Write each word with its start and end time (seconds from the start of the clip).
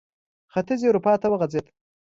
ختیځې 0.51 0.85
اروپا 0.89 1.13
ته 1.21 1.27
وغځېد. 1.31 1.65